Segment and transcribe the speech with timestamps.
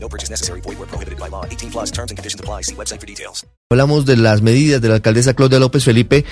[0.00, 0.60] No purchase necessary.
[0.62, 1.44] Void where prohibited by law.
[1.44, 2.62] 18 plus terms and conditions apply.
[2.62, 3.44] See website for details.
[3.70, 6.24] Hablamos de las medidas de la alcaldesa Claudia López Felipe.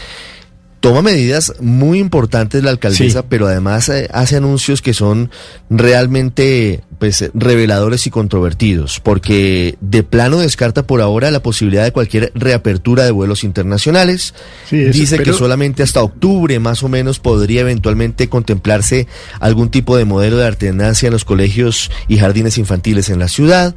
[0.86, 3.26] Toma medidas muy importantes la alcaldesa, Sí.
[3.28, 5.32] pero además eh, hace anuncios que son
[5.68, 12.30] realmente pues reveladores y controvertidos, porque de plano descarta por ahora la posibilidad de cualquier
[12.36, 14.32] reapertura de vuelos internacionales.
[14.70, 19.08] Sí, eso, Dice que solamente hasta octubre más o menos podría eventualmente contemplarse
[19.40, 23.74] algún tipo de modelo de alternancia en los colegios y jardines infantiles en la ciudad.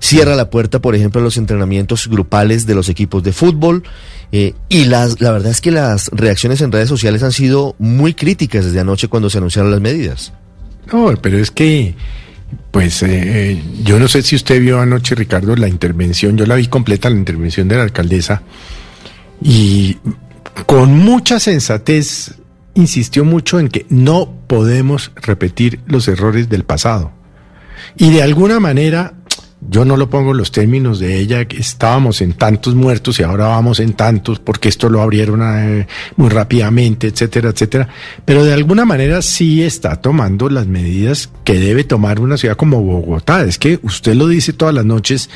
[0.00, 3.84] Cierra la puerta, por ejemplo, a los entrenamientos grupales de los equipos de fútbol.
[4.32, 8.14] Eh, y las, la verdad es que las reacciones en redes sociales han sido muy
[8.14, 10.32] críticas desde anoche cuando se anunciaron las medidas.
[10.90, 11.94] No, pero es que,
[12.70, 16.66] pues, eh, yo no sé si usted vio anoche, Ricardo, la intervención, yo la vi
[16.66, 18.42] completa, la intervención de la alcaldesa,
[19.42, 19.98] y
[20.66, 22.34] con mucha sensatez
[22.74, 27.12] insistió mucho en que no podemos repetir los errores del pasado.
[27.96, 29.14] Y de alguna manera,
[29.68, 33.22] yo no lo pongo en los términos de ella, que estábamos en tantos muertos y
[33.22, 37.88] ahora vamos en tantos, porque esto lo abrieron eh, muy rápidamente, etcétera, etcétera.
[38.24, 42.82] Pero de alguna manera sí está tomando las medidas que debe tomar una ciudad como
[42.82, 43.44] Bogotá.
[43.44, 45.30] Es que usted lo dice todas las noches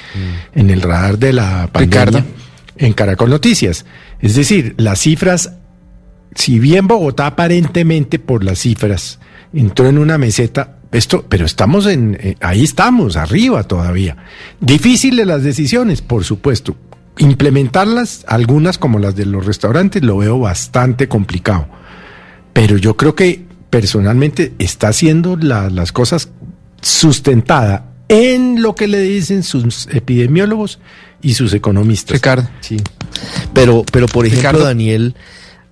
[0.54, 2.28] en el radar de la pandemia, Ricardo.
[2.76, 3.86] en Caracol Noticias.
[4.20, 5.52] Es decir, las cifras
[6.36, 9.18] si bien Bogotá aparentemente por las cifras
[9.52, 14.16] entró en una meseta, esto, pero estamos en, eh, ahí estamos, arriba todavía.
[14.60, 16.76] Difíciles las decisiones, por supuesto.
[17.18, 21.66] Implementarlas, algunas como las de los restaurantes, lo veo bastante complicado.
[22.52, 26.30] Pero yo creo que personalmente está haciendo la- las cosas
[26.80, 30.78] sustentada en lo que le dicen sus epidemiólogos
[31.22, 32.12] y sus economistas.
[32.14, 32.48] Ricardo.
[32.60, 32.76] Sí.
[33.52, 34.64] Pero, pero por ejemplo, Ricardo.
[34.66, 35.14] Daniel,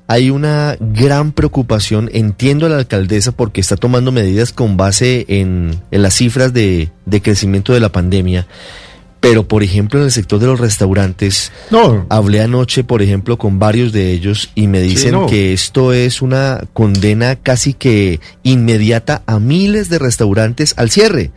[0.06, 2.10] hay una gran preocupación.
[2.12, 6.90] Entiendo a la alcaldesa porque está tomando medidas con base en, en las cifras de,
[7.06, 8.46] de crecimiento de la pandemia.
[9.20, 13.58] Pero, por ejemplo, en el sector de los restaurantes, No, hablé anoche, por ejemplo, con
[13.58, 15.26] varios de ellos y me dicen no.
[15.26, 21.30] que esto es una condena casi que inmediata a miles de restaurantes al cierre.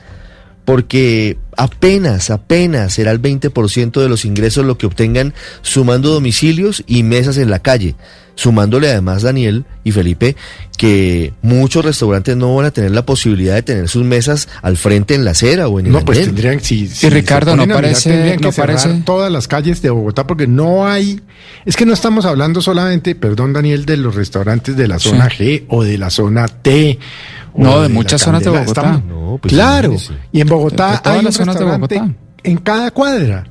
[0.65, 7.03] Porque apenas, apenas será el 20% de los ingresos lo que obtengan sumando domicilios y
[7.03, 7.95] mesas en la calle.
[8.39, 10.35] Sumándole además, Daniel y Felipe,
[10.77, 15.15] que muchos restaurantes no van a tener la posibilidad de tener sus mesas al frente
[15.15, 18.11] en la acera o en el No, pues tendrían, si, si Ricardo, no mirar, parece-
[18.11, 21.19] tendrían que no cerrar parece- todas las calles de Bogotá porque no hay,
[21.65, 25.09] es que no estamos hablando solamente, perdón Daniel, de los restaurantes de la Sí.
[25.09, 26.99] zona G o de la zona T.
[27.55, 28.51] No, de muchas zonas de.
[28.51, 29.01] Bogotá.
[29.09, 29.95] No, pues claro,
[30.31, 32.15] y en Bogotá hay un las zonas de restaurante Bogotá.
[32.43, 33.47] en cada cuadra.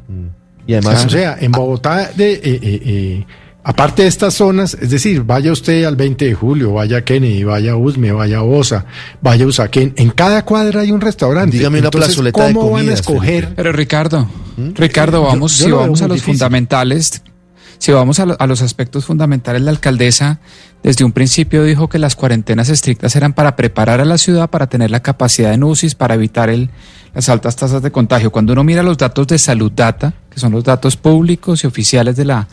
[0.65, 3.27] Y además, O sea, en Bogotá, de, eh, eh, eh,
[3.69, 7.43] aparte de estas zonas, es decir, vaya usted al 20 de julio, vaya a Kennedy,
[7.43, 8.87] vaya a Usme, vaya a Osa,
[9.21, 11.57] vaya a Usaquén, en cada cuadra hay un restaurante.
[11.57, 13.43] Dígame una Entonces, plazoleta de ¿cómo van a escoger?
[13.43, 13.53] Felipe?
[13.57, 14.29] Pero Ricardo,
[14.75, 16.35] Ricardo, Yo- vamos, yo si lo vamos a los difícil.
[16.35, 17.23] fundamentales,
[17.79, 20.39] si vamos a, lo- a los aspectos fundamentales, la alcaldesa
[20.85, 24.69] desde un principio dijo que las cuarentenas estrictas eran para preparar a la ciudad para
[24.69, 26.71] tener la capacidad en UCIs, para evitar el,
[27.15, 28.31] las altas tasas de contagio.
[28.31, 32.15] Cuando uno mira los datos de Salud Data, que son los datos públicos y oficiales
[32.15, 32.47] de la,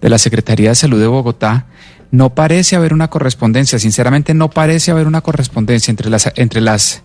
[0.00, 1.66] de la Secretaría de Salud de Bogotá,
[2.10, 7.02] no parece haber una correspondencia, sinceramente no parece haber una correspondencia entre las, entre las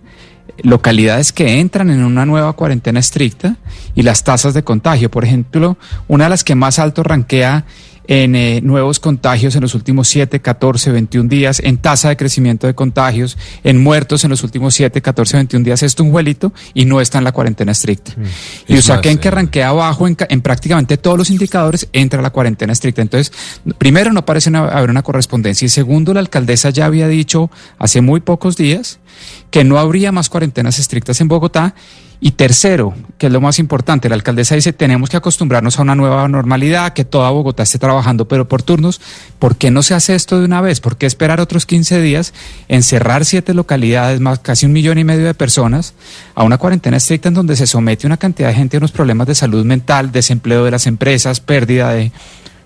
[0.61, 3.57] localidades que entran en una nueva cuarentena estricta
[3.95, 5.11] y las tasas de contagio.
[5.11, 5.77] Por ejemplo,
[6.07, 7.65] una de las que más alto rankea
[8.07, 12.67] en eh, nuevos contagios en los últimos 7, 14, 21 días, en tasa de crecimiento
[12.67, 16.99] de contagios, en muertos en los últimos 7, 14, 21 días, es Tunjuelito y no
[17.01, 18.13] está en la cuarentena estricta.
[18.67, 22.23] Y Es Usaquén, que eh, rankea abajo en, en prácticamente todos los indicadores, entra a
[22.23, 23.01] la cuarentena estricta.
[23.01, 23.31] Entonces,
[23.77, 25.65] primero, no parece una- haber una correspondencia.
[25.65, 27.49] Y segundo, la alcaldesa ya había dicho
[27.79, 28.99] hace muy pocos días
[29.49, 31.75] que no habría más cuarentenas estrictas en Bogotá.
[32.25, 35.93] Y tercero, que es lo más importante, la alcaldesa dice tenemos que acostumbrarnos a una
[35.93, 39.01] nueva normalidad, que toda Bogotá esté trabajando, pero por turnos.
[39.39, 40.79] ¿Por qué no se hace esto de una vez?
[40.79, 42.33] ¿Por qué esperar otros 15 días,
[42.69, 45.95] encerrar siete localidades, más casi un millón y medio de personas,
[46.33, 49.27] a una cuarentena estricta en donde se somete una cantidad de gente a unos problemas
[49.27, 52.13] de salud mental, desempleo de las empresas, pérdida de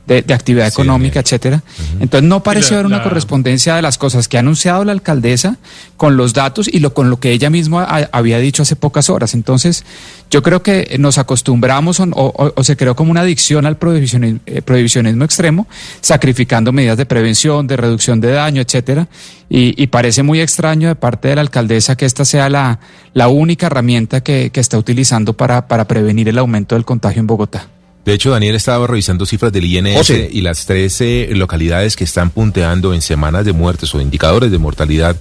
[0.07, 1.61] de, actividad económica, etcétera.
[1.99, 5.57] Entonces no parece haber una correspondencia de las cosas que ha anunciado la alcaldesa
[5.97, 9.33] con los datos y lo con lo que ella misma había dicho hace pocas horas.
[9.33, 9.83] Entonces,
[10.31, 15.25] yo creo que nos acostumbramos o, se creó como una adicción al prohibicionismo, eh, prohibicionismo,
[15.25, 15.67] extremo,
[15.99, 19.07] sacrificando medidas de prevención, de reducción de daño, etcétera.
[19.49, 22.79] Y, parece muy extraño de parte de la alcaldesa que esta sea la,
[23.13, 27.27] la única herramienta que, que está utilizando para, para prevenir el aumento del contagio en
[27.27, 27.67] Bogotá.
[28.07, 32.93] De hecho, Daniel estaba revisando cifras del INS y las 13 localidades que están punteando
[32.93, 35.17] en semanas de muertes o indicadores de mortalidad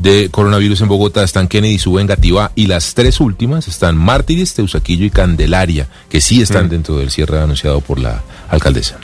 [0.00, 5.04] de coronavirus en Bogotá están Kennedy, Suba, Engativá y las tres últimas están Mártires, Teusaquillo
[5.04, 6.70] y Candelaria, que sí están mm.
[6.70, 8.96] dentro del cierre anunciado por la alcaldesa.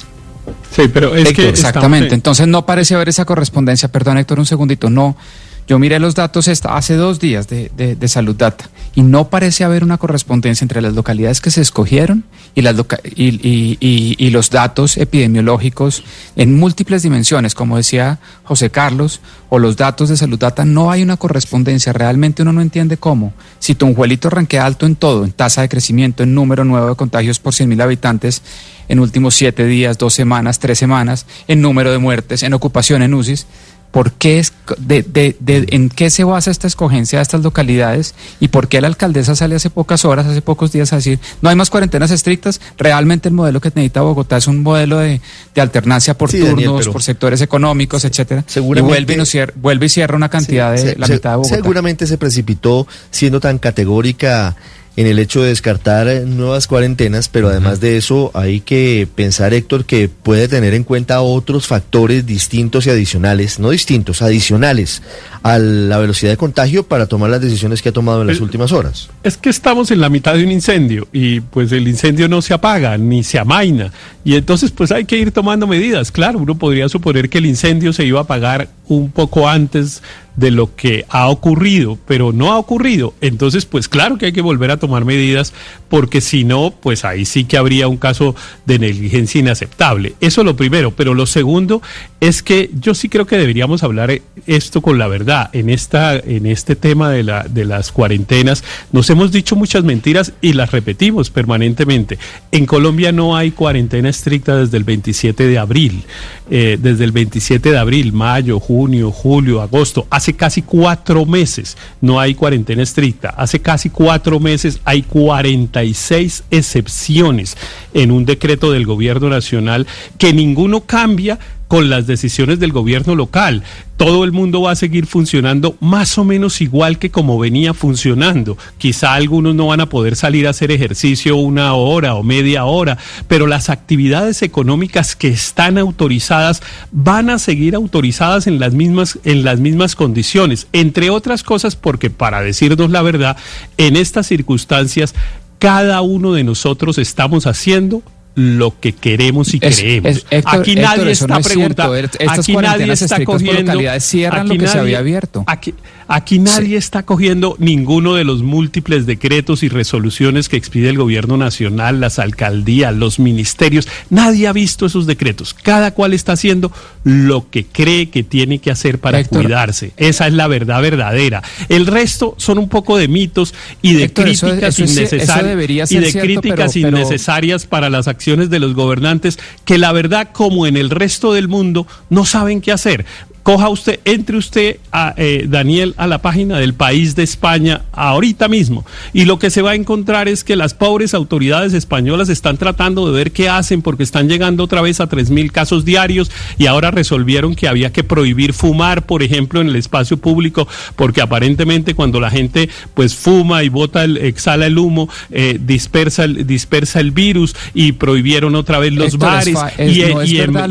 [0.74, 2.14] Sí, pero es que exactamente.
[2.14, 3.92] Entonces no parece haber esa correspondencia.
[3.92, 4.88] Perdón, Héctor, un segundito.
[4.88, 5.18] No,
[5.68, 9.64] yo miré los datos esta, hace dos días de, de, Salud Data y no parece
[9.64, 12.24] haber una correspondencia entre las localidades que se escogieron
[12.54, 12.74] y, las
[13.04, 16.04] y, y, los datos epidemiológicos
[16.36, 19.20] en múltiples dimensiones, como decía José Carlos,
[19.50, 20.64] o los datos de Salud Data.
[20.64, 21.92] No hay una correspondencia.
[21.92, 23.34] Realmente uno no entiende cómo.
[23.58, 27.38] Si Tunjuelito ranquea alto en todo, en tasa de crecimiento, en número nuevo de contagios
[27.38, 28.42] por 100.000 habitantes
[28.88, 33.12] en últimos siete días, dos semanas, tres semanas, en número de muertes, en ocupación en
[33.12, 33.46] UCIs
[33.90, 38.14] ¿Por qué es, de, de, de, ¿En qué se basa esta escogencia de estas localidades?
[38.38, 41.48] ¿Y por qué la alcaldesa sale hace pocas horas, hace pocos días a decir, no
[41.48, 42.60] hay más cuarentenas estrictas?
[42.76, 45.20] Realmente el modelo que necesita Bogotá es un modelo de,
[45.56, 48.44] alternancia por turnos, por sectores económicos, etcétera.
[48.46, 51.56] Seguramente, y vuelve y, cierra, vuelve y cierra una cantidad de la mitad de Bogotá.
[51.56, 54.54] Seguramente se precipitó siendo tan categórica
[54.98, 59.54] en el hecho de descartar eh, nuevas cuarentenas, pero además de eso hay que pensar,
[59.54, 65.00] Héctor, que puede tener en cuenta otros factores distintos y adicionales, no distintos, adicionales
[65.44, 68.72] a la velocidad de contagio para tomar las decisiones que ha tomado en las últimas
[68.72, 69.08] horas.
[69.22, 72.52] Es que estamos en la mitad de un incendio y pues el incendio no se
[72.52, 73.92] apaga ni se amaina
[74.24, 76.10] y entonces pues hay que ir tomando medidas.
[76.10, 80.02] Claro, uno podría suponer que el incendio se iba a apagar un poco antes
[80.38, 83.12] de lo que ha ocurrido, pero no ha ocurrido.
[83.20, 85.52] Entonces, pues claro que hay que volver a tomar medidas,
[85.88, 90.14] porque si no, pues ahí sí que habría un caso de negligencia inaceptable.
[90.20, 91.82] Eso es lo primero, pero lo segundo
[92.20, 94.12] es que yo sí creo que deberíamos hablar
[94.46, 95.50] esto con la verdad.
[95.52, 98.62] En, esta, en este tema de, la, de las cuarentenas,
[98.92, 102.16] nos hemos dicho muchas mentiras y las repetimos permanentemente.
[102.52, 106.04] En Colombia no hay cuarentena estricta desde el 27 de abril.
[106.50, 110.06] Eh, desde el 27 de abril, mayo, junio, julio, agosto.
[110.34, 113.30] Casi cuatro meses no hay cuarentena estricta.
[113.30, 117.56] Hace casi cuatro meses hay 46 excepciones
[117.94, 119.86] en un decreto del gobierno nacional
[120.18, 123.62] que ninguno cambia con las decisiones del gobierno local.
[123.98, 128.56] Todo el mundo va a seguir funcionando más o menos igual que como venía funcionando.
[128.78, 132.96] Quizá algunos no van a poder salir a hacer ejercicio una hora o media hora,
[133.26, 139.44] pero las actividades económicas que están autorizadas van a seguir autorizadas en las mismas en
[139.44, 143.36] las mismas condiciones, entre otras cosas porque para decirnos la verdad,
[143.76, 145.14] en estas circunstancias
[145.58, 148.02] cada uno de nosotros estamos haciendo
[148.38, 150.24] lo que queremos y creemos.
[150.44, 151.94] aquí nadie está preguntando,
[152.28, 155.42] aquí nadie está cogiendo, cierran lo que se había abierto.
[155.46, 155.74] Aquí,
[156.08, 161.36] aquí nadie está cogiendo ninguno de los múltiples decretos y resoluciones que expide el gobierno
[161.36, 163.86] nacional, las alcaldías, los ministerios.
[164.10, 165.54] Nadie ha visto esos decretos.
[165.54, 166.72] Cada cual está haciendo
[167.04, 169.92] lo que cree que tiene que hacer para cuidarse.
[169.96, 171.42] Esa es la verdad verdadera.
[171.68, 177.66] El resto son un poco de mitos y de críticas innecesarias y de críticas innecesarias
[177.66, 181.86] para las acciones de los gobernantes que la verdad, como en el resto del mundo,
[182.10, 183.04] no saben qué hacer
[183.48, 188.46] coja usted, entre usted, a, eh, Daniel, a la página del país de España ahorita
[188.46, 188.84] mismo.
[189.14, 193.10] Y lo que se va a encontrar es que las pobres autoridades españolas están tratando
[193.10, 196.90] de ver qué hacen porque están llegando otra vez a 3.000 casos diarios y ahora
[196.90, 202.20] resolvieron que había que prohibir fumar, por ejemplo, en el espacio público, porque aparentemente cuando
[202.20, 207.12] la gente pues fuma y bota el, exhala el humo, eh, dispersa, el, dispersa el
[207.12, 209.56] virus y prohibieron otra vez los bares.
[209.78, 210.68] y, en, Inglaterra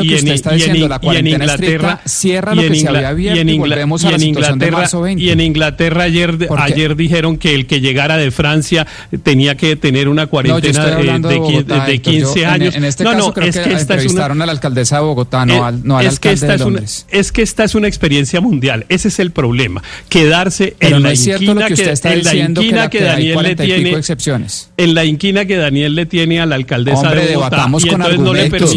[1.02, 2.02] y en, Inglaterra,
[5.18, 8.88] y en Inglaterra ayer, ayer dijeron que el que llegara de Francia
[9.24, 12.76] tenía que tener una cuarentena de, 15 años.
[12.76, 15.54] En, este caso creo es que, esta es una, a la alcaldesa de Bogotá, no,
[15.54, 18.86] eh, al, no es que esta es Una, es que esta es una experiencia mundial,
[18.90, 23.56] ese es el problema, quedarse en la inquina que, en la inquina que, Daniel le
[23.56, 24.72] tiene excepciones.
[24.78, 28.34] en la inquina que Daniel le tiene a la alcaldesa de Bogotá y entonces no
[28.34, 28.76] le permite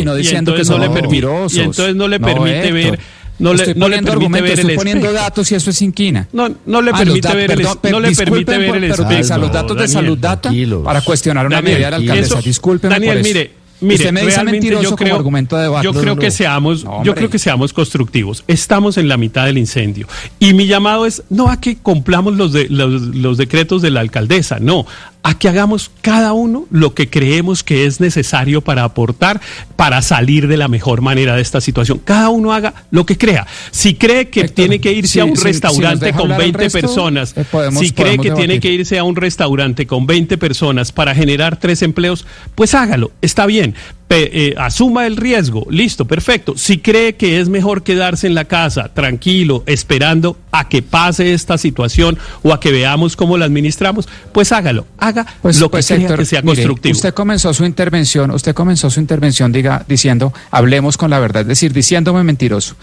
[1.50, 2.99] y entonces no le permite ver
[3.40, 6.28] no le, no le permite ver estoy poniendo datos y eso es inquina.
[6.32, 10.18] No, no le permite ver el no le permite ver el los datos de salud
[10.18, 10.50] data
[10.85, 12.40] para cuestionar una medida de la alcaldesa.
[12.40, 12.90] Disculpen.
[12.90, 15.85] Daniel, mire, Mire, Usted me dice mentiroso yo creo, como argumento de debate.
[15.85, 18.44] Yo creo que seamos, yo creo que seamos constructivos.
[18.47, 20.06] Estamos en la mitad del incendio
[20.38, 24.59] y mi llamado es no a que cumplamos los, de, los, decretos de la alcaldesa,
[24.61, 24.87] no,
[25.23, 29.41] a que hagamos cada uno lo que creemos que es necesario para aportar,
[29.77, 32.00] para salir de la mejor manera de esta situación.
[32.05, 33.47] Cada uno haga lo que crea.
[33.71, 37.45] Si cree que tiene que irse a un restaurante con 20 personas, eh,
[37.79, 41.83] si cree que tiene que irse a un restaurante con 20 personas para generar tres
[41.83, 43.75] empleos, pues hágalo, está bien.
[44.12, 46.55] Eh, asuma el riesgo, listo, perfecto.
[46.57, 51.57] Si cree que es mejor quedarse en la casa tranquilo, esperando a que pase esta
[51.59, 55.87] situación o a que veamos cómo la administramos, pues hágalo, haga pues, lo que, pues,
[55.87, 56.93] sea que sea constructivo.
[56.93, 61.49] Usted comenzó su intervención, usted comenzó su intervención diga, diciendo, hablemos con la verdad, es
[61.49, 62.75] decir, diciéndome mentiroso.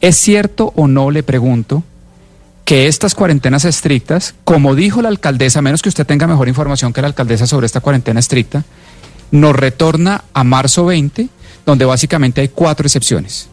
[0.00, 1.84] ¿Es cierto o no, le pregunto,
[2.64, 7.02] que estas cuarentenas estrictas, como dijo la alcaldesa, menos que usted tenga mejor información que
[7.02, 8.64] la alcaldesa sobre esta cuarentena estricta,
[9.32, 11.28] nos retorna a marzo 20,
[11.66, 13.48] donde básicamente hay cuatro excepciones.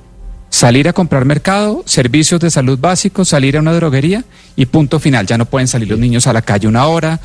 [0.51, 4.23] Salir a comprar mercado, servicios de salud básicos, salir a una droguería
[4.55, 5.25] y punto final.
[5.25, 7.19] Ya no pueden salir los niños a la calle una hora,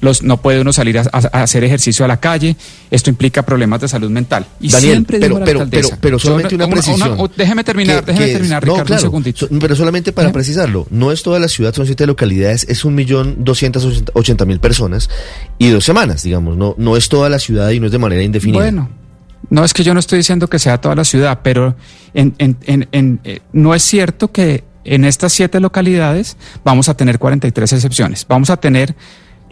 [0.00, 2.56] los, no puede uno salir a, hacer ejercicio a la calle,
[2.90, 4.46] esto implica problemas de salud mental.
[4.60, 7.30] Y siempre pero, pero, pero, pero, solamente una, precisión.
[7.36, 9.48] déjeme terminar, déjeme terminar, Ricardo, un segundito.
[9.60, 13.44] pero solamente para precisarlo, no es toda la ciudad, son siete localidades, es un millón
[13.44, 15.10] doscientos ochenta mil personas
[15.58, 18.22] y dos semanas, digamos, no, no es toda la ciudad y no es de manera
[18.22, 18.60] indefinida.
[18.60, 19.00] Bueno.
[19.48, 21.74] No es que yo no estoy diciendo que sea toda la ciudad, pero
[22.14, 22.56] en, en,
[22.92, 28.26] en, eh, no es cierto que en estas siete localidades vamos a tener 43 excepciones.
[28.28, 28.94] Vamos a tener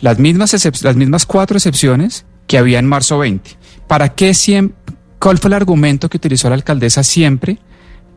[0.00, 3.50] las mismas, las mismas cuatro excepciones que había en marzo 20.
[3.86, 4.76] ¿Para qué siempre,
[5.18, 7.58] cuál fue el argumento que utilizó la alcaldesa siempre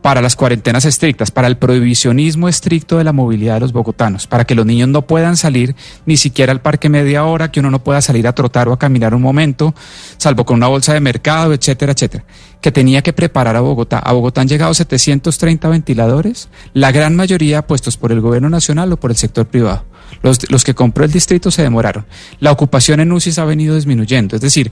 [0.02, 4.44] para las cuarentenas estrictas, para el prohibicionismo estricto de la movilidad de los bogotanos, para
[4.44, 7.84] que los niños no puedan salir ni siquiera al parque media hora, que uno no
[7.84, 9.74] pueda salir a trotar o a caminar un momento,
[10.16, 12.24] salvo con una bolsa de mercado, etcétera, etcétera,
[12.60, 14.00] que tenía que preparar a Bogotá.
[14.00, 18.96] A Bogotá han llegado 730 ventiladores, la gran mayoría puestos por el gobierno nacional o
[18.96, 19.84] por el sector privado.
[20.22, 22.04] Los, los, que compró el distrito se demoraron.
[22.40, 24.36] La ocupación en UCIs ha venido disminuyendo.
[24.36, 24.70] Es decir,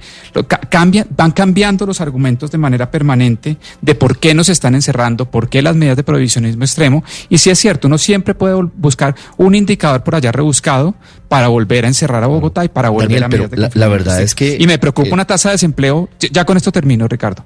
[1.16, 5.62] van cambiando los argumentos de manera permanente de por qué nos están encerrando, por qué
[5.62, 7.04] las medidas de prohibicionismo extremo.
[7.28, 10.94] Y si es cierto, uno siempre puede buscar un indicador por allá rebuscado
[11.28, 14.34] para volver a encerrar a Bogotá y para volver a medidas de la, verdad es
[14.34, 14.56] que...
[14.58, 17.44] Y me preocupa una tasa de desempleo, ya con esto termino, Ricardo,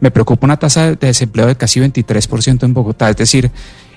[0.00, 3.10] me preocupa una tasa de desempleo de casi 23% en Bogotá.
[3.10, 3.50] Es decir,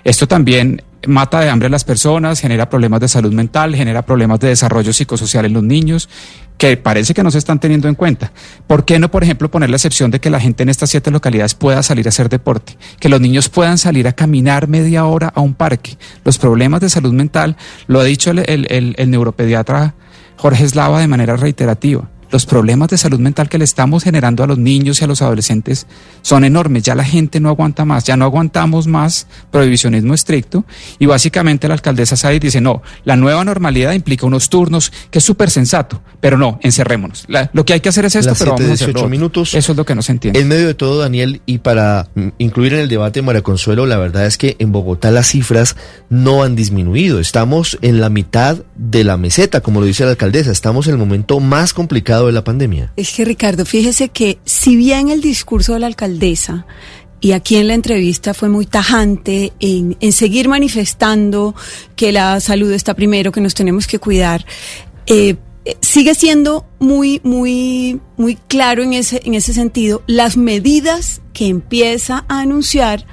[0.04, 4.40] esto también mata de hambre a las personas, genera problemas de salud mental, genera problemas
[4.40, 6.10] de desarrollo psicosocial en los niños,
[6.58, 8.34] que parece que no se están teniendo en cuenta.
[8.68, 11.10] ¿Por qué no, por ejemplo, poner la excepción de que la gente en estas siete
[11.10, 12.78] localidades pueda salir a hacer deporte?
[13.00, 15.98] Que los niños puedan salir a caminar media hora a un parque.
[16.26, 17.56] Los problemas de salud mental,
[17.88, 19.96] lo ha dicho el, neuropediatra
[20.36, 24.48] Jorge Eslava de manera reiterativa los problemas de salud mental que le estamos generando a
[24.48, 25.88] los niños y a los adolescentes
[26.22, 26.84] son enormes.
[26.84, 30.66] Ya la gente no aguanta más, ya no aguantamos más prohibicionismo estricto
[31.00, 35.24] y básicamente la alcaldesa Sáenz dice, no, la nueva normalidad implica unos turnos que es
[35.24, 37.26] súper sensato, pero no, encerrémonos.
[37.54, 39.54] lo que hay que hacer es esto, pero vamos a minutos.
[39.54, 40.40] Eso es lo que no se entiende.
[40.40, 43.98] En medio de todo, Daniel, y para mm, incluir en el debate María Consuelo, la
[43.98, 45.76] verdad es que en Bogotá las cifras
[46.10, 47.20] no han disminuido.
[47.20, 50.52] Estamos en la mitad de la meseta, como lo dice la alcaldesa.
[50.52, 52.92] Estamos en el momento más complicado de la pandemia?
[52.96, 56.66] Es que Ricardo, fíjese que si bien el discurso de la alcaldesa
[57.22, 61.56] y aquí en la entrevista fue muy tajante en, seguir manifestando
[61.96, 64.46] que la salud está primero, que nos tenemos que cuidar.
[65.06, 65.36] Eh,
[65.82, 70.02] sigue siendo muy, muy, muy claro en ese, en ese sentido.
[70.08, 73.06] Las medidas que empieza a anunciar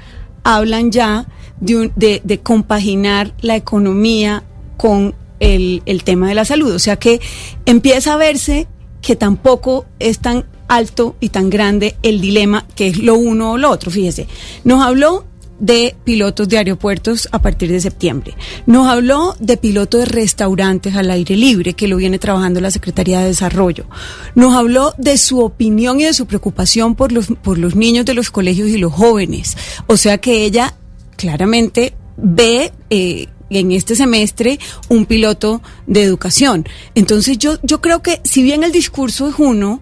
[0.45, 1.27] hablan ya
[1.61, 4.45] de, de, de compaginar la economía
[4.77, 6.75] con el, tema de la salud.
[6.75, 7.21] O sea que
[7.65, 8.67] empieza a verse
[9.07, 13.57] que tampoco es tan alto y tan grande el dilema que es lo uno o
[13.57, 13.93] lo otro.
[13.93, 14.27] Fíjese,
[14.65, 15.25] nos habló
[15.61, 18.35] de pilotos de aeropuertos a partir de septiembre.
[18.67, 23.21] Nos habló de pilotos de restaurantes al aire libre, que lo viene trabajando la Secretaría
[23.21, 23.87] de Desarrollo.
[24.35, 28.15] Nos habló de su opinión y de su preocupación por los, por los niños de
[28.15, 29.57] los colegios y los jóvenes.
[29.87, 30.75] O sea que ella
[31.17, 36.67] claramente ve eh, en este semestre un piloto de educación.
[36.95, 39.81] Entonces yo, yo creo que si bien el discurso es uno,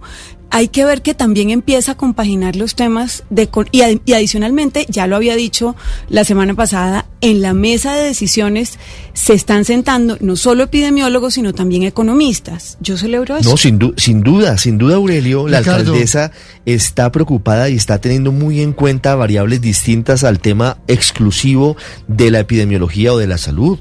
[0.54, 5.08] hay que ver que también empieza a compaginar los temas de y, y, adicionalmente, ya
[5.08, 5.74] lo había dicho
[6.08, 8.78] la semana pasada, en la mesa de decisiones
[9.14, 12.78] se están sentando no solo epidemiólogos, sino también economistas.
[12.80, 13.50] Yo celebro eso.
[13.50, 16.30] No, sin, sin duda, sin duda, Aurelio, la alcaldesa
[16.66, 22.38] está preocupada y está teniendo muy en cuenta variables distintas al tema exclusivo de la
[22.38, 23.80] epidemiología o de la salud.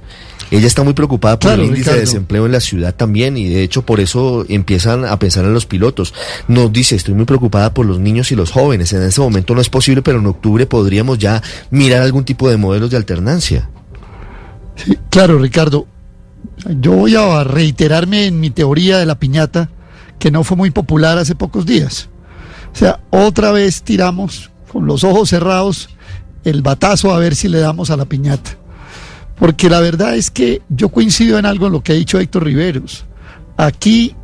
[0.54, 3.64] Ella está muy preocupada por el índice de desempleo en la ciudad también y de
[3.64, 6.14] hecho por eso empiezan a pensar en los pilotos.
[6.48, 8.94] Nos dice, estoy muy preocupada por los niños y los jóvenes.
[8.94, 11.42] En ese momento no es posible, pero en octubre podríamos ya
[11.72, 13.68] mirar algún tipo de modelos de alternancia.
[14.76, 15.88] Sí, claro, Ricardo.
[16.80, 19.72] Yo voy a reiterarme en mi teoría de la piñata,
[20.20, 22.10] que no fue muy popular hace pocos días.
[22.72, 25.90] O sea, otra vez tiramos con los ojos cerrados
[26.44, 28.52] el batazo a ver si le damos a la piñata.
[29.38, 32.46] Porque la verdad es que yo coincido en algo en lo que ha dicho Héctor
[32.46, 33.06] Riveros.
[33.58, 34.16] Aquí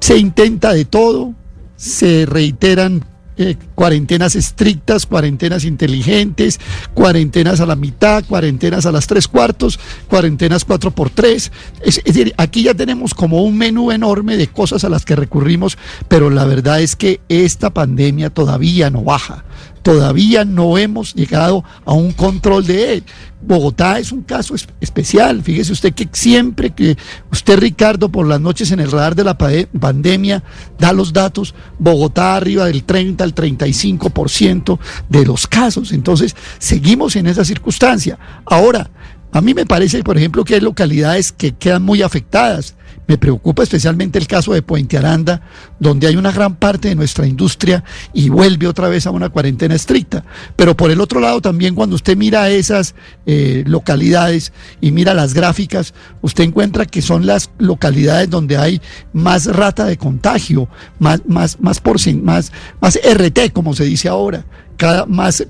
[0.00, 1.34] se intenta de todo,
[1.76, 3.04] se reiteran
[3.40, 6.58] eh, cuarentenas estrictas, cuarentenas inteligentes,
[6.92, 9.78] cuarentenas a la mitad, cuarentenas a las tres cuartos,
[10.08, 11.52] cuarentenas cuatro por tres.
[11.80, 15.14] Es, es decir, aquí ya tenemos como un menú enorme de cosas a las que
[15.14, 15.78] recurrimos,
[16.08, 19.44] pero la verdad es que esta pandemia todavía no baja
[19.82, 23.04] todavía no hemos llegado a un control de él.
[23.40, 25.42] Bogotá es un caso especial.
[25.42, 26.96] Fíjese usted que siempre que
[27.30, 30.42] usted, Ricardo, por las noches en el radar de la pandemia
[30.78, 35.92] da los datos, Bogotá arriba del 30 al 35% de los casos.
[35.92, 38.18] Entonces, seguimos en esa circunstancia.
[38.44, 38.90] Ahora,
[39.32, 42.74] a mí me parece, por ejemplo, que hay localidades que quedan muy afectadas.
[43.06, 45.40] Me preocupa especialmente el caso de Puente Aranda,
[45.78, 47.82] donde hay una gran parte de nuestra industria
[48.12, 50.24] y vuelve otra vez a una cuarentena estricta.
[50.56, 52.94] Pero por el otro lado, también cuando usted mira esas
[53.24, 58.82] eh, localidades y mira las gráficas, usted encuentra que son las localidades donde hay
[59.14, 60.68] más rata de contagio,
[60.98, 61.80] más, más, más,
[62.22, 64.44] más, más RT, como se dice ahora,
[64.76, 65.46] cada, más,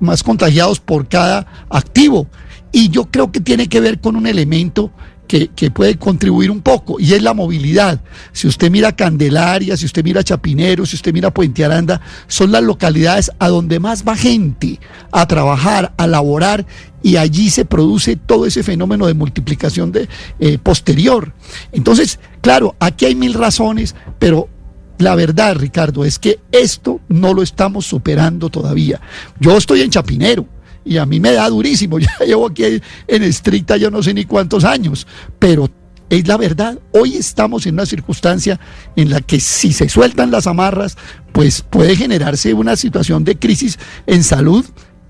[0.00, 2.28] más contagiados por cada activo.
[2.72, 4.92] Y yo creo que tiene que ver con un elemento
[5.26, 8.00] que, puede contribuir un poco, y es la movilidad.
[8.32, 12.62] Si usted mira Candelaria, si usted mira Chapinero, si usted mira Puente Aranda, son las
[12.62, 14.80] localidades a donde más va gente
[15.10, 16.66] a trabajar, a laborar,
[17.02, 20.08] y allí se produce todo ese fenómeno de multiplicación de,
[20.38, 21.32] eh, posterior.
[21.72, 24.48] Entonces, claro, aquí hay mil razones, pero
[24.98, 29.00] la verdad, Ricardo, es que esto no lo estamos superando todavía.
[29.38, 30.46] Yo estoy en Chapinero
[30.86, 31.98] y a mí me da durísimo.
[32.06, 32.62] Ya llevo aquí
[33.08, 35.06] en estricta yo no sé ni cuántos años,
[35.38, 35.68] pero
[36.08, 36.78] es la verdad.
[36.92, 38.60] Hoy estamos en una circunstancia
[38.94, 40.96] en la que si se sueltan las amarras,
[41.32, 44.64] pues puede generarse una situación de crisis en salud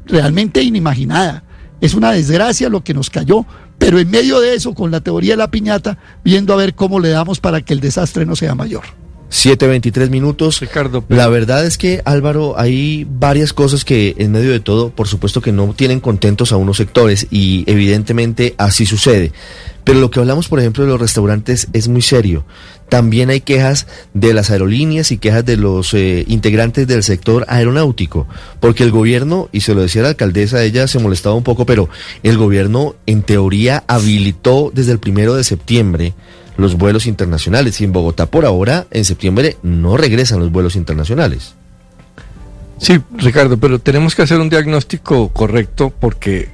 [0.07, 1.45] realmente inimaginada.
[1.81, 3.45] Es una desgracia lo que nos cayó,
[3.79, 6.99] pero en medio de eso, con la teoría de la piñata, viendo a ver cómo
[6.99, 8.85] le damos para que el desastre no sea mayor.
[9.31, 10.61] 7.23 minutos.
[10.61, 11.05] Ricardo.
[11.09, 15.41] La verdad es que, Álvaro, hay varias cosas que en medio de todo, por supuesto
[15.41, 19.33] que no tienen contentos a unos sectores y evidentemente así sucede.
[19.87, 22.45] Pero lo que hablamos, por ejemplo, de los restaurantes es muy serio.
[22.89, 28.27] También hay quejas de las aerolíneas y quejas de los eh, integrantes del sector aeronáutico,
[28.59, 31.89] porque el gobierno, y se lo decía la alcaldesa, ella se molestaba un poco, pero
[32.25, 36.15] el gobierno en teoría habilitó desde el primero de septiembre
[36.57, 37.81] los vuelos internacionales.
[37.81, 41.55] Y en Bogotá por ahora, en septiembre, no regresan los vuelos internacionales.
[42.79, 46.51] Sí, Ricardo, pero tenemos que hacer un diagnóstico correcto porque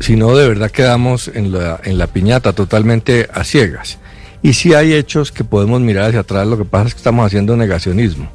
[0.00, 3.98] si no, de verdad quedamos en la, piñata totalmente a ciegas.
[4.42, 7.26] Y si hay hechos que podemos mirar hacia atrás, lo que pasa es que estamos
[7.26, 8.28] haciendo negacionismo.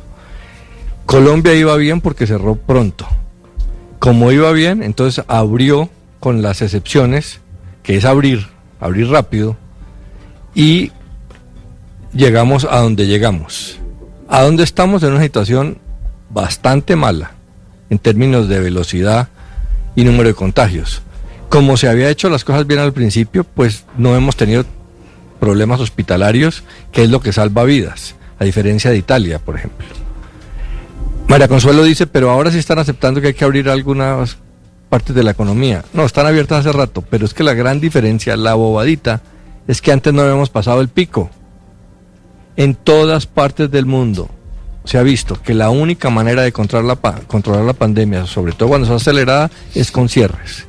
[1.06, 3.08] Colombia iba bien porque cerró pronto.
[4.00, 7.40] Como iba bien, entonces abrió con las excepciones,
[7.82, 8.48] que es abrir,
[8.80, 9.58] abrir rápido,
[10.54, 10.92] y
[12.16, 13.78] llegamos a donde llegamos.
[14.28, 15.78] A donde estamos en una situación
[16.30, 17.32] bastante mala
[17.90, 19.28] en términos de velocidad
[19.96, 21.02] y número de contagios.
[21.50, 24.66] Como se había hecho las cosas bien al principio, pues no hemos tenido
[25.40, 29.86] problemas hospitalarios, que es lo que salva vidas, a diferencia de Italia, por ejemplo.
[31.28, 34.38] María Consuelo dice, pero ahora sí están aceptando que hay que abrir algunas
[34.90, 35.84] partes de la economía.
[35.94, 39.22] No, están abiertas hace rato, pero es que la gran diferencia, la bobadita,
[39.68, 41.30] es que antes no habíamos pasado el pico
[42.58, 44.30] en todas partes del mundo
[44.86, 48.70] se ha visto que la única manera de controlar la, controlar la pandemia, sobre todo
[48.70, 50.68] cuando es acelerada, es con cierres.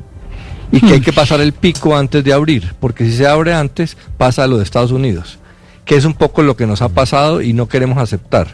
[0.72, 3.96] Y que hay que pasar el pico antes de abrir, porque si se abre antes,
[4.16, 5.38] pasa a lo de Estados Unidos,
[5.84, 8.48] que es un poco lo que nos ha pasado y no queremos aceptar,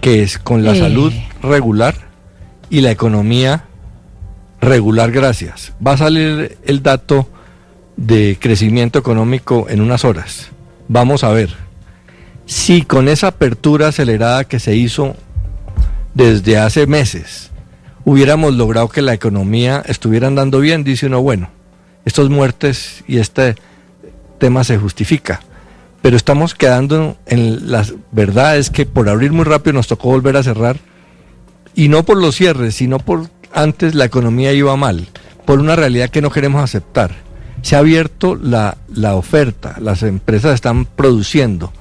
[0.00, 1.94] que es con la salud regular
[2.68, 3.66] y la economía
[4.60, 5.72] regular, gracias.
[5.86, 7.28] Va a salir el dato
[7.96, 10.48] de crecimiento económico en unas horas.
[10.88, 11.65] Vamos a ver
[12.46, 15.16] si con esa apertura acelerada que se hizo
[16.14, 17.50] desde hace meses
[18.04, 21.50] hubiéramos logrado que la economía estuviera andando bien, dice uno, bueno,
[22.04, 23.56] estos muertes y este
[24.38, 25.40] tema se justifica.
[26.02, 30.44] Pero estamos quedando en las verdades que por abrir muy rápido nos tocó volver a
[30.44, 30.76] cerrar.
[31.74, 35.08] Y no por los cierres, sino por antes la economía iba mal,
[35.44, 37.10] por una realidad que no queremos aceptar.
[37.62, 41.72] se ha abierto la, la oferta, las empresas están produciendo,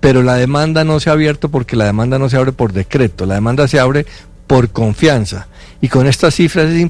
[0.00, 3.26] pero la demanda no se ha abierto porque la demanda no se abre por decreto,
[3.26, 4.06] la demanda se abre
[4.46, 5.48] por confianza.
[5.80, 6.80] Y con estas cifras es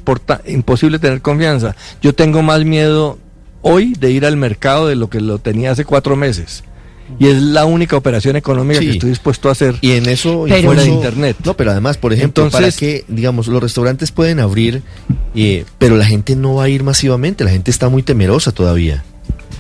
[0.47, 1.77] imposible tener confianza.
[2.03, 3.19] Yo tengo más miedo
[3.63, 6.65] hoy de ir al mercado de lo que lo tenía hace cuatro meses
[7.19, 9.77] y es la única operación económica que estoy dispuesto a hacer.
[9.81, 11.37] Y en eso fuera de internet.
[11.45, 14.83] No, pero además, por ejemplo, para que digamos los restaurantes pueden abrir,
[15.35, 19.03] eh, pero la gente no va a ir masivamente, la gente está muy temerosa todavía,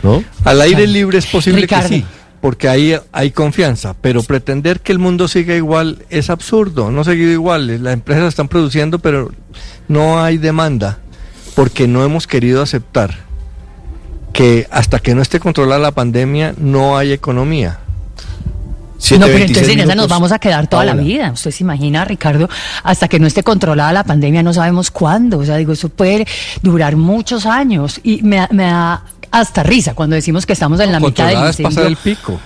[0.02, 0.22] ¿no?
[0.44, 2.04] Al aire libre es posible que sí.
[2.40, 7.28] Porque ahí hay confianza, pero pretender que el mundo siga igual es absurdo, no seguir
[7.28, 7.82] igual.
[7.82, 9.30] Las empresas están produciendo, pero
[9.88, 10.98] no hay demanda,
[11.54, 13.30] porque no hemos querido aceptar
[14.32, 17.80] que hasta que no esté controlada la pandemia no hay economía.
[19.18, 21.32] no, pero entonces en esa nos vamos a quedar toda la vida.
[21.32, 22.48] Usted se imagina, Ricardo,
[22.82, 25.38] hasta que no esté controlada la pandemia no sabemos cuándo.
[25.38, 26.26] O sea, digo, eso puede
[26.62, 28.00] durar muchos años.
[28.02, 31.96] Y me, da hasta risa cuando decimos que estamos en la mitad del incendio.
[32.02, 32.40] pico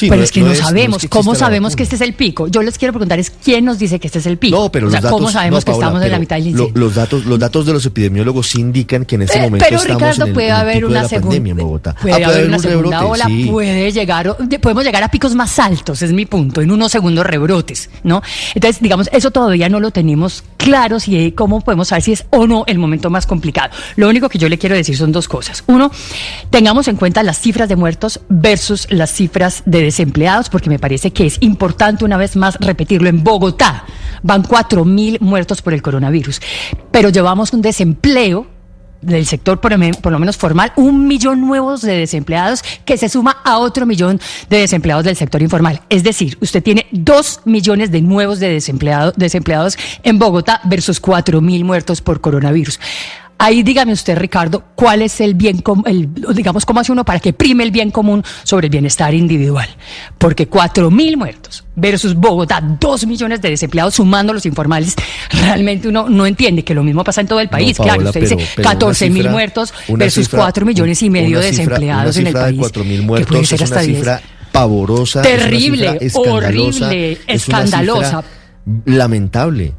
[0.00, 1.06] pero es que no, sabemos.
[1.08, 2.48] ¿Cómo sabemos que este es el pico?
[2.48, 4.56] Yo les quiero preguntar es quién nos dice que este es el pico.
[4.56, 6.72] No, pero ¿cómo sabemos que estamos en la mitad del incendio?
[6.74, 10.22] los, datos, los datos de los epidemiólogos indican que en este momento pero, estamos Ricardo,
[10.22, 11.94] en el, puede haber una pandemia en Bogotá.
[12.00, 16.12] Puede, ah, haber una segunda ola, puede llegar, podemos llegar a picos más altos, es
[16.12, 18.22] mi punto, en unos segundos rebrotes, ¿no?
[18.54, 22.46] Entonces, digamos, eso todavía no lo tenemos claro si cómo podemos saber si es o
[22.46, 23.70] no el momento más complicado.
[23.96, 25.64] Lo único que yo le quiero decir son dos cosas.
[25.66, 25.90] Uno,
[26.50, 31.12] tengamos en cuenta las cifras de muertos versus las cifras de desempleados, porque me parece
[31.12, 33.08] que es importante una vez más repetirlo.
[33.08, 33.84] En Bogotá
[34.22, 36.40] van 4.000 muertos por el coronavirus,
[36.90, 38.46] pero llevamos un desempleo
[39.00, 43.58] del sector por, lo menos formal, un millón nuevos de desempleados que se suma a
[43.58, 45.82] otro millón de desempleados del sector informal.
[45.88, 51.40] Es decir, usted tiene dos millones de nuevos de desempleados, desempleados en Bogotá versus cuatro
[51.40, 52.80] mil muertos por coronavirus.
[53.38, 55.84] Ahí dígame usted, Ricardo, cuál es el bien común,
[56.34, 59.68] digamos, cómo hace uno para que prime el bien común sobre el bienestar individual.
[60.16, 64.94] Porque cuatro mil muertos versus Bogotá, dos millones de desempleados sumando los informales,
[65.30, 67.76] realmente uno no entiende que lo mismo pasa en todo el país.
[67.76, 72.32] claro, usted dice 14 mil muertos versus cuatro millones y medio de desempleados en el
[72.32, 72.58] país.
[72.58, 74.20] cuatro mil muertos es una cifra
[74.50, 75.20] pavorosa.
[75.20, 78.24] Terrible, horrible, escandalosa.
[78.86, 79.74] lamentable.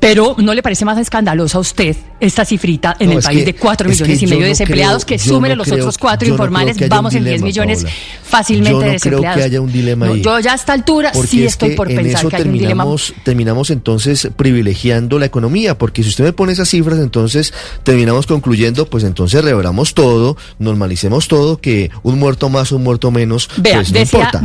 [0.00, 3.88] Pero ¿no le parece más escandalosa a usted esta cifrita en el país de 4
[3.88, 6.76] millones y medio de desempleados que sumen los otros cuatro informales?
[6.88, 7.86] Vamos en 10 millones
[8.24, 10.22] fácilmente yo no Creo que haya un dilema ahí.
[10.22, 12.84] Yo ya a esta altura sí estoy por pensar que hay un dilema.
[13.22, 17.52] Terminamos entonces privilegiando la economía, porque si usted me pone esas cifras, entonces
[17.82, 23.48] terminamos concluyendo, pues entonces reveramos todo, normalicemos todo, que un muerto más, un muerto menos,
[23.62, 24.42] pues no importa.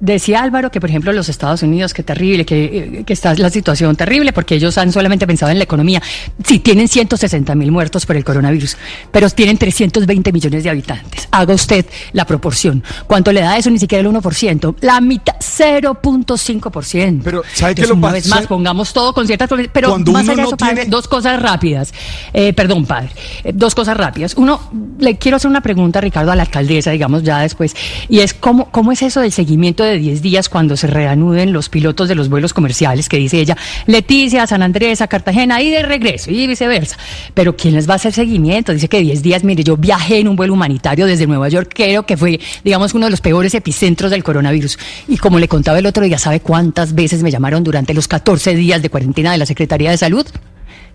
[0.00, 3.50] Decía Álvaro que, por ejemplo, los Estados Unidos, que terrible, que, eh, que, está la
[3.50, 6.02] situación terrible, porque ellos han solamente pensado en la economía.
[6.42, 8.78] Sí, tienen 160 mil muertos por el coronavirus,
[9.12, 11.28] pero tienen 320 millones de habitantes.
[11.30, 12.82] Haga usted la proporción.
[13.06, 13.68] ¿Cuánto le da eso?
[13.68, 14.76] Ni siquiera el 1%.
[14.80, 17.20] La mitad, 0.5%.
[17.22, 19.50] Pero, ¿sabe qué lo Una vez más, pongamos todo con ciertas...
[19.70, 21.92] Pero más allá de eso, padre, dos cosas rápidas.
[22.32, 23.10] Eh, perdón, padre.
[23.44, 24.34] Eh, dos cosas rápidas.
[24.36, 27.76] Uno, le quiero hacer una pregunta, Ricardo, a la alcaldesa, digamos, ya después.
[28.08, 31.52] Y es, ¿cómo, cómo es eso del seguimiento de de 10 días cuando se reanuden
[31.52, 35.70] los pilotos de los vuelos comerciales, que dice ella, Leticia, San Andrés, a Cartagena y
[35.70, 36.96] de regreso y viceversa.
[37.34, 38.72] Pero ¿quién les va a hacer seguimiento?
[38.72, 42.04] Dice que 10 días, mire, yo viajé en un vuelo humanitario desde Nueva York, creo
[42.06, 44.78] que fue, digamos, uno de los peores epicentros del coronavirus.
[45.08, 48.54] Y como le contaba el otro día, ¿sabe cuántas veces me llamaron durante los 14
[48.54, 50.26] días de cuarentena de la Secretaría de Salud?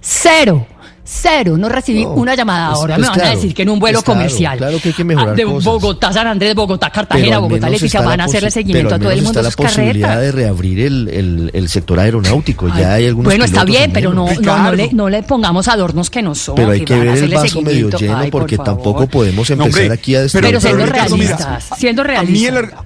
[0.01, 0.67] Cero.
[1.07, 2.97] Cero, no recibí una llamada ahora.
[2.97, 5.35] me van a decir que en un vuelo comercial claro que hay que mejorar ah,
[5.35, 9.21] de Bogotá, San Andrés, Bogotá, Cartagena, Bogotá, Leticia, van a hacerle seguimiento a todo el
[9.21, 9.39] mundo.
[9.39, 12.67] Está la posibilidad de reabrir el, el, sector aeronáutico.
[12.75, 16.21] ya hay algunos Bueno, está bien, pero no, no, le, no, le, pongamos adornos que
[16.21, 16.55] no son.
[16.55, 20.45] Pero hay que, ver el vaso medio lleno porque tampoco podemos empezar aquí a destruir.
[20.47, 22.84] Pero, siendo realistas, siendo realistas.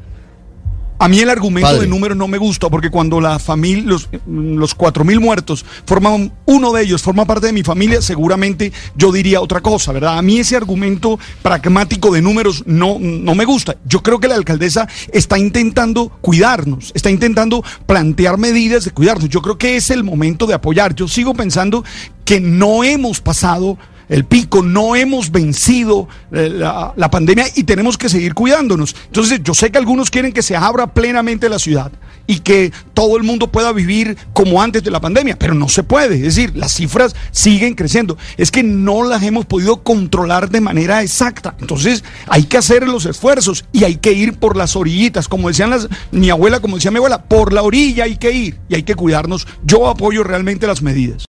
[1.02, 4.76] A mí el argumento de números no me gusta porque cuando la familia, los, los
[4.76, 9.40] cuatro mil muertos forman, uno de ellos forma parte de mi familia, seguramente yo diría
[9.40, 10.18] otra cosa, ¿verdad?
[10.18, 13.78] A mí ese argumento pragmático de números no, no me gusta.
[13.86, 19.30] Yo creo que la alcaldesa está intentando cuidarnos, está intentando plantear medidas de cuidarnos.
[19.30, 20.96] Yo creo que es el momento de apoyar.
[20.96, 21.86] Yo sigo pensando
[22.26, 23.78] que no hemos pasado
[24.10, 28.96] el pico, no hemos vencido eh, la, pandemia y tenemos que seguir cuidándonos.
[29.06, 31.92] Entonces, yo sé que algunos quieren que se abra plenamente la ciudad
[32.28, 35.84] y que todo el mundo pueda vivir como antes de la pandemia, pero no se
[35.84, 36.16] puede.
[36.16, 38.18] Es decir, las cifras siguen creciendo.
[38.38, 41.56] Es que no las hemos podido controlar de manera exacta.
[41.60, 45.70] Entonces, hay que hacer los esfuerzos y hay que ir por las orillitas, como decían
[45.70, 48.84] las, mi abuela, como decía mi abuela, por la orilla hay que ir y hay
[48.84, 49.48] que cuidarnos.
[49.64, 51.29] Yo apoyo realmente las medidas.